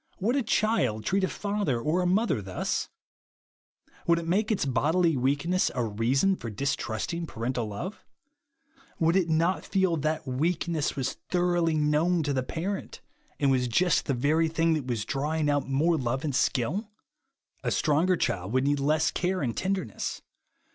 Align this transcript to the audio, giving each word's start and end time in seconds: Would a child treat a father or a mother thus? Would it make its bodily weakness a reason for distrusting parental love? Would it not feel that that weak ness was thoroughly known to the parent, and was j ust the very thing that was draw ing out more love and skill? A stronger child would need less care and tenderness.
Would 0.19 0.35
a 0.35 0.41
child 0.41 1.05
treat 1.05 1.23
a 1.23 1.27
father 1.29 1.79
or 1.79 2.01
a 2.01 2.07
mother 2.07 2.41
thus? 2.41 2.89
Would 4.07 4.17
it 4.17 4.25
make 4.27 4.51
its 4.51 4.65
bodily 4.65 5.15
weakness 5.15 5.69
a 5.75 5.83
reason 5.83 6.35
for 6.35 6.49
distrusting 6.49 7.27
parental 7.27 7.67
love? 7.67 8.03
Would 8.97 9.15
it 9.15 9.29
not 9.29 9.63
feel 9.63 9.97
that 9.97 10.25
that 10.25 10.27
weak 10.27 10.67
ness 10.67 10.95
was 10.95 11.17
thoroughly 11.29 11.75
known 11.75 12.23
to 12.23 12.33
the 12.33 12.41
parent, 12.41 13.01
and 13.39 13.51
was 13.51 13.67
j 13.67 13.85
ust 13.85 14.07
the 14.07 14.15
very 14.15 14.47
thing 14.47 14.73
that 14.73 14.87
was 14.87 15.05
draw 15.05 15.35
ing 15.35 15.51
out 15.51 15.69
more 15.69 15.97
love 15.99 16.23
and 16.23 16.33
skill? 16.33 16.89
A 17.63 17.69
stronger 17.69 18.17
child 18.17 18.53
would 18.53 18.63
need 18.63 18.79
less 18.79 19.11
care 19.11 19.43
and 19.43 19.55
tenderness. 19.55 20.23